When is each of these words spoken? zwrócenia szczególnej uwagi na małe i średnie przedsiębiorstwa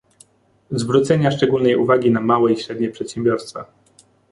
zwrócenia 0.71 1.31
szczególnej 1.31 1.75
uwagi 1.75 2.11
na 2.11 2.21
małe 2.21 2.53
i 2.53 2.57
średnie 2.59 2.89
przedsiębiorstwa 2.89 3.65